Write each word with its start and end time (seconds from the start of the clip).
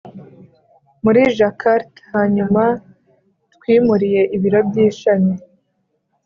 muri 1.03 1.21
Jakarta 1.37 2.01
Hanyuma 2.13 2.63
twimuriye 3.53 4.21
ibiro 4.35 4.59
by 4.69 4.75
ishami 4.87 5.33